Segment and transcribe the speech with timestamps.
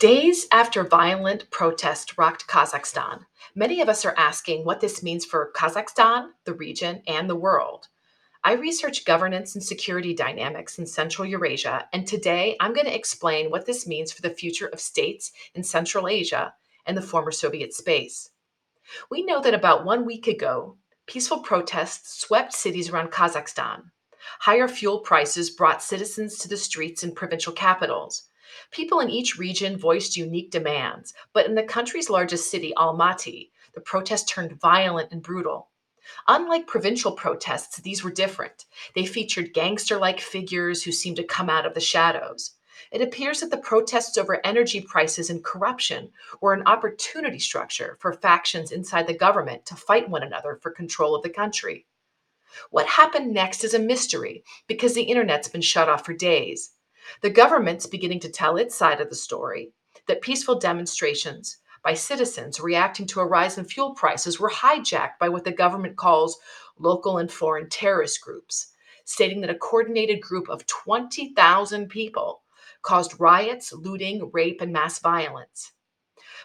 [0.00, 5.52] Days after violent protest rocked Kazakhstan, many of us are asking what this means for
[5.54, 7.86] Kazakhstan, the region, and the world.
[8.42, 13.50] I research governance and security dynamics in Central Eurasia, and today I'm going to explain
[13.52, 16.54] what this means for the future of states in Central Asia
[16.86, 18.30] and the former Soviet space.
[19.12, 20.76] We know that about one week ago,
[21.06, 23.84] peaceful protests swept cities around Kazakhstan.
[24.40, 28.28] Higher fuel prices brought citizens to the streets in provincial capitals.
[28.70, 33.80] People in each region voiced unique demands, but in the country's largest city, Almaty, the
[33.80, 35.70] protests turned violent and brutal.
[36.28, 38.66] Unlike provincial protests, these were different.
[38.94, 42.52] They featured gangster like figures who seemed to come out of the shadows.
[42.90, 48.12] It appears that the protests over energy prices and corruption were an opportunity structure for
[48.12, 51.86] factions inside the government to fight one another for control of the country.
[52.70, 56.73] What happened next is a mystery because the internet's been shut off for days.
[57.20, 59.72] The government's beginning to tell its side of the story
[60.06, 65.28] that peaceful demonstrations by citizens reacting to a rise in fuel prices were hijacked by
[65.28, 66.38] what the government calls
[66.78, 68.72] local and foreign terrorist groups,
[69.04, 72.42] stating that a coordinated group of 20,000 people
[72.82, 75.72] caused riots, looting, rape, and mass violence.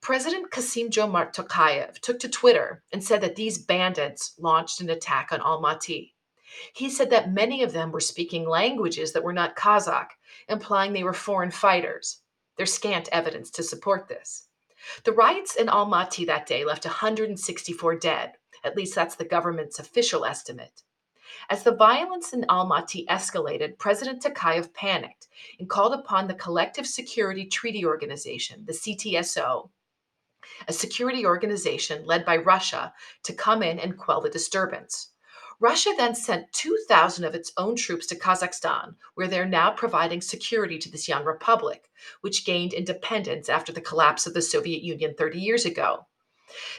[0.00, 5.30] President Kassym Jomart Tokayev took to Twitter and said that these bandits launched an attack
[5.32, 6.12] on Almaty.
[6.74, 10.10] He said that many of them were speaking languages that were not Kazakh,
[10.48, 12.22] implying they were foreign fighters.
[12.56, 14.48] There's scant evidence to support this.
[15.04, 18.32] The riots in Almaty that day left 164 dead.
[18.64, 20.82] At least that's the government's official estimate.
[21.48, 27.46] As the violence in Almaty escalated, President Tokayev panicked and called upon the Collective Security
[27.46, 29.70] Treaty Organization, the CSTO,
[30.68, 32.92] a security organization led by Russia,
[33.22, 35.11] to come in and quell the disturbance.
[35.62, 40.76] Russia then sent 2,000 of its own troops to Kazakhstan, where they're now providing security
[40.76, 41.88] to this young republic,
[42.20, 46.04] which gained independence after the collapse of the Soviet Union 30 years ago.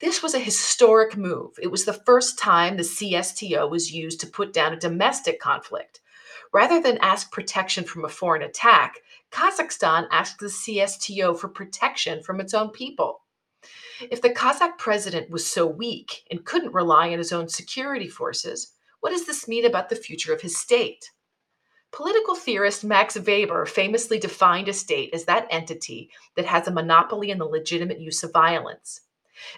[0.00, 1.58] This was a historic move.
[1.60, 6.00] It was the first time the CSTO was used to put down a domestic conflict.
[6.52, 9.00] Rather than ask protection from a foreign attack,
[9.32, 13.22] Kazakhstan asked the CSTO for protection from its own people.
[14.00, 18.74] If the Kazakh president was so weak and couldn't rely on his own security forces,
[19.00, 21.10] what does this mean about the future of his state?
[21.92, 27.30] Political theorist Max Weber famously defined a state as that entity that has a monopoly
[27.30, 29.02] in the legitimate use of violence.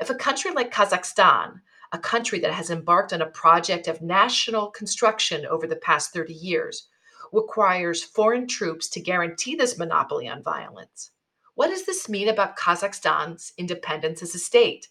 [0.00, 1.60] If a country like Kazakhstan,
[1.92, 6.34] a country that has embarked on a project of national construction over the past 30
[6.34, 6.88] years,
[7.32, 11.10] requires foreign troops to guarantee this monopoly on violence,
[11.58, 14.86] what does this mean about Kazakhstan's independence as a state?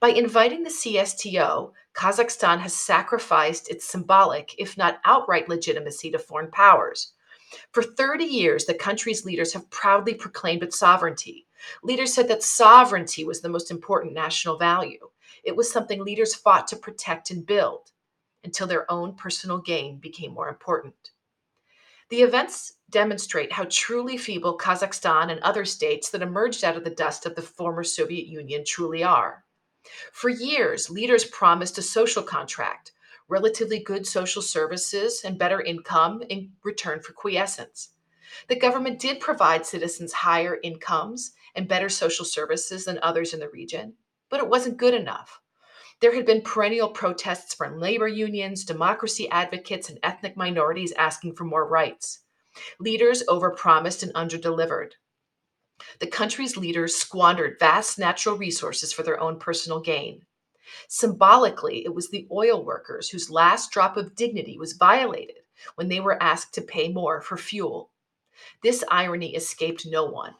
[0.00, 6.50] By inviting the CSTO, Kazakhstan has sacrificed its symbolic, if not outright legitimacy to foreign
[6.50, 7.12] powers.
[7.72, 11.46] For 30 years, the country's leaders have proudly proclaimed its sovereignty.
[11.82, 15.10] Leaders said that sovereignty was the most important national value.
[15.42, 17.92] It was something leaders fought to protect and build
[18.44, 21.12] until their own personal gain became more important.
[22.08, 26.90] The events demonstrate how truly feeble Kazakhstan and other states that emerged out of the
[26.90, 29.44] dust of the former Soviet Union truly are.
[30.12, 32.92] For years, leaders promised a social contract,
[33.28, 37.90] relatively good social services, and better income in return for quiescence.
[38.48, 43.48] The government did provide citizens higher incomes and better social services than others in the
[43.48, 43.94] region,
[44.28, 45.40] but it wasn't good enough.
[46.00, 51.44] There had been perennial protests from labor unions, democracy advocates, and ethnic minorities asking for
[51.44, 52.20] more rights.
[52.78, 54.92] Leaders overpromised and underdelivered.
[55.98, 60.24] The country's leaders squandered vast natural resources for their own personal gain.
[60.88, 65.40] Symbolically, it was the oil workers whose last drop of dignity was violated
[65.74, 67.90] when they were asked to pay more for fuel.
[68.62, 70.34] This irony escaped no one.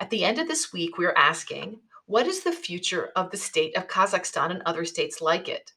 [0.00, 3.36] At the end of this week, we are asking what is the future of the
[3.36, 5.72] state of Kazakhstan and other states like it?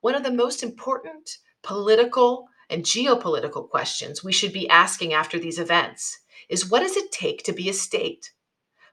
[0.00, 5.58] One of the most important political and geopolitical questions we should be asking after these
[5.58, 8.32] events is what does it take to be a state?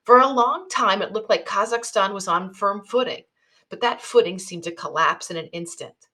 [0.03, 3.23] For a long time, it looked like Kazakhstan was on firm footing,
[3.69, 6.07] but that footing seemed to collapse in an instant.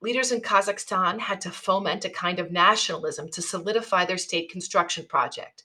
[0.00, 5.06] Leaders in Kazakhstan had to foment a kind of nationalism to solidify their state construction
[5.06, 5.62] project.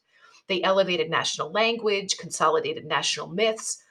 [0.47, 3.83] They elevated national language, consolidated national myths,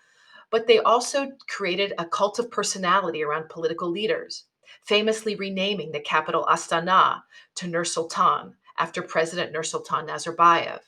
[0.50, 4.44] but they also created a cult of personality around political leaders,
[4.84, 7.22] famously renaming the capital Astana
[7.56, 10.80] to Nur Sultan after President Nursultan Nazarbayev.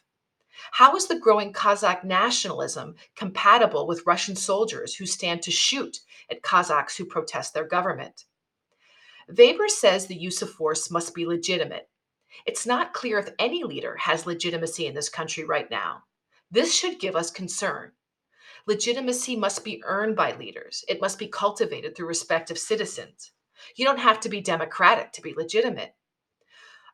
[0.72, 6.00] How is the growing Kazakh nationalism compatible with Russian soldiers who stand to shoot
[6.30, 8.24] at Kazakhs who protest their government?
[9.28, 11.88] Weber says the use of force must be legitimate.
[12.46, 16.04] It's not clear if any leader has legitimacy in this country right now.
[16.50, 17.92] This should give us concern.
[18.66, 23.32] Legitimacy must be earned by leaders, it must be cultivated through respect of citizens.
[23.76, 25.94] You don't have to be democratic to be legitimate.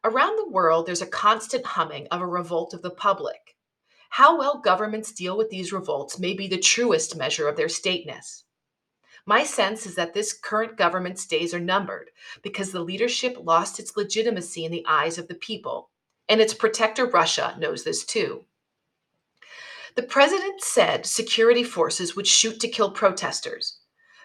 [0.02, 3.53] Around the world, there's a constant humming of a revolt of the public.
[4.14, 8.44] How well governments deal with these revolts may be the truest measure of their stateness.
[9.26, 13.96] My sense is that this current government's days are numbered because the leadership lost its
[13.96, 15.90] legitimacy in the eyes of the people,
[16.28, 18.44] and its protector, Russia, knows this too.
[19.96, 23.80] The president said security forces would shoot to kill protesters.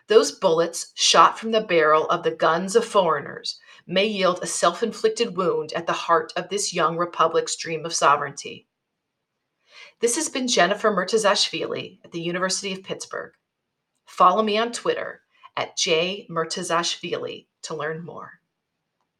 [0.05, 4.83] Those bullets, shot from the barrel of the guns of foreigners, may yield a self
[4.83, 8.67] inflicted wound at the heart of this young republic's dream of sovereignty.
[9.99, 13.33] This has been Jennifer Murtazashvili at the University of Pittsburgh.
[14.05, 15.21] Follow me on Twitter
[15.55, 18.38] at jmurtazashvili to learn more.